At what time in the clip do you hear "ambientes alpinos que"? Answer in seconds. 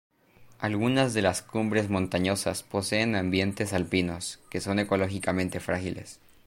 3.15-4.59